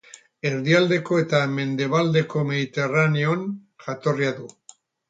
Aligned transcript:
Erdialdeko 0.51 1.19
eta 1.25 1.41
mendebaldeko 1.57 2.45
Mediterraneon 2.51 3.49
jatorria 3.87 4.39
du. 4.43 4.53